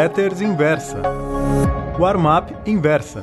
[0.00, 1.02] Letters Inversa.
[1.98, 3.22] Warm-up Inversa.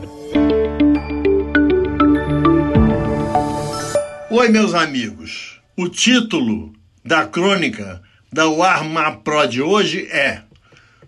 [4.30, 5.60] Oi, meus amigos.
[5.76, 6.72] O título
[7.04, 8.00] da crônica
[8.32, 10.44] da Warm-up Pro de hoje é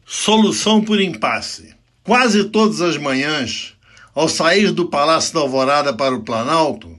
[0.03, 1.75] Solução por impasse.
[2.03, 3.75] Quase todas as manhãs,
[4.15, 6.97] ao sair do Palácio da Alvorada para o Planalto,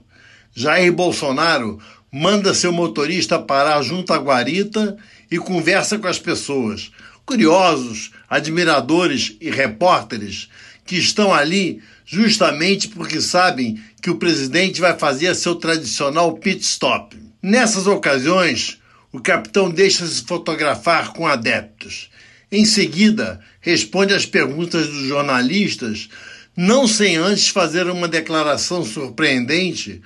[0.55, 1.77] Jair Bolsonaro
[2.09, 4.95] manda seu motorista parar junto à guarita
[5.29, 6.89] e conversa com as pessoas,
[7.31, 10.49] curiosos, admiradores e repórteres
[10.85, 17.17] que estão ali justamente porque sabem que o presidente vai fazer seu tradicional pit stop.
[17.41, 18.79] Nessas ocasiões,
[19.13, 22.09] o capitão deixa-se fotografar com adeptos.
[22.51, 26.09] Em seguida, responde às perguntas dos jornalistas,
[26.55, 30.01] não sem antes fazer uma declaração surpreendente,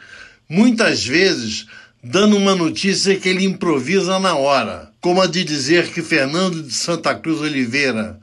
[0.48, 1.66] muitas vezes
[2.04, 6.74] dando uma notícia que ele improvisa na hora, como a de dizer que Fernando de
[6.74, 8.20] Santa Cruz Oliveira,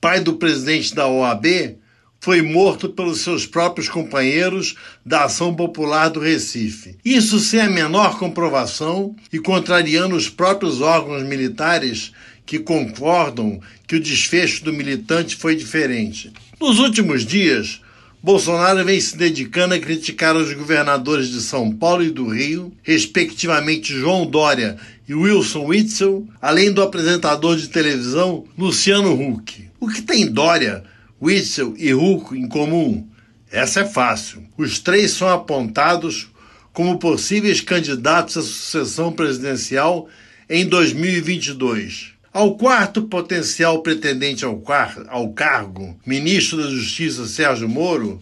[0.00, 1.76] pai do presidente da OAB,
[2.18, 4.74] foi morto pelos seus próprios companheiros
[5.04, 6.98] da Ação Popular do Recife.
[7.04, 12.10] Isso sem a menor comprovação e contrariando os próprios órgãos militares
[12.44, 16.32] que concordam que o desfecho do militante foi diferente.
[16.60, 17.80] Nos últimos dias,
[18.22, 23.94] Bolsonaro vem se dedicando a criticar os governadores de São Paulo e do Rio, respectivamente
[23.94, 24.76] João Dória
[25.08, 29.68] e Wilson Witzel, além do apresentador de televisão Luciano Huck.
[29.78, 30.82] O que tem Dória,
[31.22, 33.06] Witzel e Huck em comum?
[33.50, 34.42] Essa é fácil.
[34.58, 36.28] Os três são apontados
[36.72, 40.08] como possíveis candidatos à sucessão presidencial
[40.50, 42.15] em 2022.
[42.36, 48.20] Ao quarto potencial pretendente ao, car ao cargo, ministro da Justiça Sérgio Moro,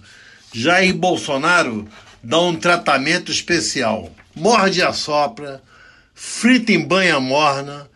[0.53, 1.85] Jair Bolsonaro
[2.23, 4.15] dá um tratamento especial.
[4.33, 5.61] Morde a sopra,
[6.15, 7.91] frita em banha morna,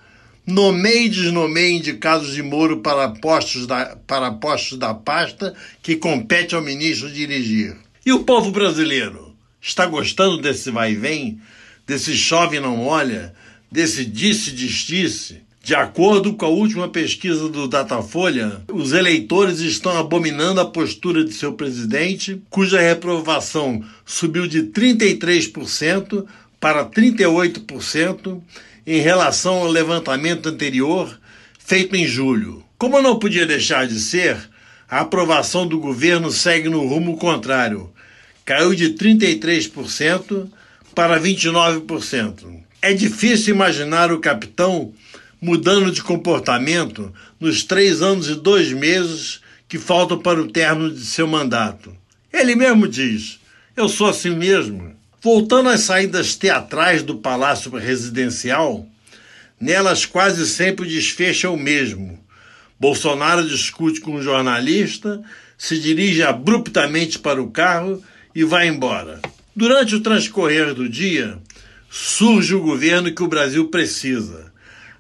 [0.45, 6.53] nomeia e desnomeia indicados de Moro para postos, da, para postos da pasta que compete
[6.53, 7.77] ao ministro dirigir.
[8.05, 9.37] E o povo brasileiro?
[9.61, 11.41] Está gostando desse vai e vem?
[11.87, 13.33] Desse chove não olha?
[13.71, 15.47] Desse disse-destice?
[15.63, 21.33] De acordo com a última pesquisa do Datafolha, os eleitores estão abominando a postura de
[21.33, 26.25] seu presidente, cuja reprovação subiu de 33%
[26.59, 28.41] para 38%
[28.87, 31.19] em relação ao levantamento anterior
[31.59, 32.65] feito em julho.
[32.79, 34.39] Como não podia deixar de ser,
[34.89, 37.93] a aprovação do governo segue no rumo contrário.
[38.43, 40.49] Caiu de 33%
[40.95, 42.63] para 29%.
[42.81, 44.95] É difícil imaginar o capitão
[45.41, 51.05] mudando de comportamento nos três anos e dois meses que faltam para o término de
[51.05, 51.95] seu mandato.
[52.33, 53.39] Ele mesmo diz:
[53.77, 54.97] Eu sou assim mesmo.
[55.21, 58.87] Voltando às saídas teatrais do palácio residencial,
[59.61, 62.19] nelas quase sempre o desfecho é o mesmo.
[62.79, 65.21] Bolsonaro discute com um jornalista,
[65.57, 68.01] se dirige abruptamente para o carro
[68.33, 69.21] e vai embora.
[69.57, 71.37] Durante o transcorrer do dia,
[71.91, 74.49] surge o governo que o Brasil precisa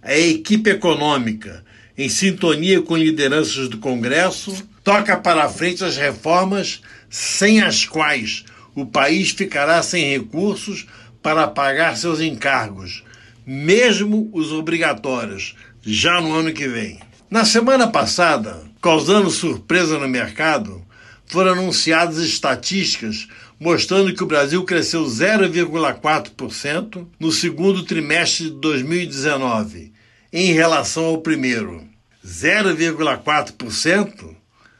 [0.02, 1.64] a equipe econômica,
[1.96, 4.54] em sintonia com lideranças do Congresso,
[4.84, 8.44] toca para frente as reformas sem as quais
[8.74, 10.86] o país ficará sem recursos
[11.22, 13.02] para pagar seus encargos,
[13.44, 17.00] mesmo os obrigatórios, já no ano que vem.
[17.30, 20.82] Na semana passada, causando surpresa no mercado,
[21.26, 23.28] foram anunciadas estatísticas
[23.58, 29.92] mostrando que o Brasil cresceu 0,4% no segundo trimestre de 2019,
[30.32, 31.82] em relação ao primeiro.
[32.24, 34.36] 0,4%?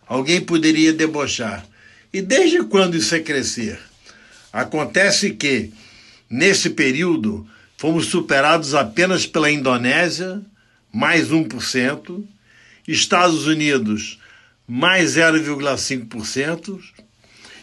[0.07, 1.67] Alguém poderia debochar.
[2.13, 3.79] E desde quando isso é crescer?
[4.53, 5.73] Acontece que,
[6.31, 7.47] nesse período,
[7.77, 10.41] fomos superados apenas pela Indonésia,
[10.93, 12.25] mais 1%,
[12.87, 14.19] Estados Unidos,
[14.67, 16.81] mais 0,5%,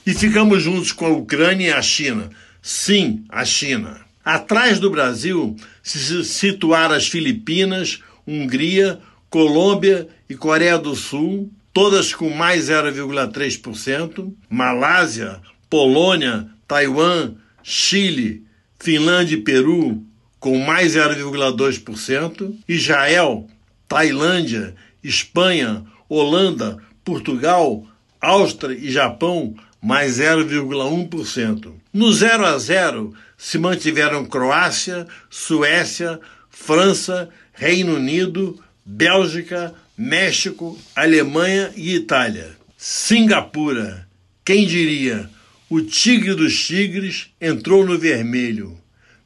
[0.06, 2.30] e ficamos juntos com a Ucrânia e a China.
[2.62, 4.02] Sim, a China.
[4.24, 9.00] Atrás do Brasil se situaram as Filipinas, Hungria,
[9.30, 18.44] Colômbia e Coreia do Sul, todas com mais 0,3%, Malásia, Polônia, Taiwan, Chile,
[18.80, 20.04] Finlândia e Peru
[20.40, 23.48] com mais 0,2%, Israel,
[23.88, 27.84] Tailândia, Espanha, Holanda, Portugal,
[28.22, 29.56] Áustria e Japão
[29.86, 31.72] mais 0,1%.
[31.94, 41.94] No 0 a 0 se mantiveram Croácia, Suécia, França, Reino Unido, Bélgica, México, Alemanha e
[41.94, 42.58] Itália.
[42.76, 44.08] Singapura,
[44.44, 45.30] quem diria,
[45.70, 48.76] o tigre dos tigres entrou no vermelho,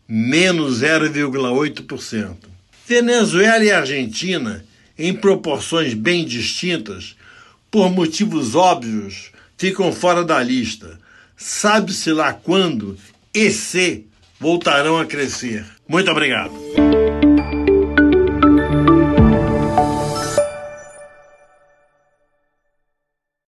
[0.06, 2.36] menos 0,8%.
[2.86, 4.66] Venezuela e Argentina
[4.98, 7.16] em proporções bem distintas,
[7.72, 10.98] por motivos óbvios, ficam fora da lista.
[11.38, 12.98] Sabe-se lá quando
[13.34, 14.08] e se
[14.40, 15.66] voltarão a crescer.
[15.88, 16.89] Muito obrigado.